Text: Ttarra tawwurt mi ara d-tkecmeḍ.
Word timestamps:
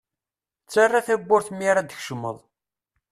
Ttarra 0.63 0.99
tawwurt 1.07 1.47
mi 1.53 1.65
ara 1.71 1.81
d-tkecmeḍ. 1.83 2.37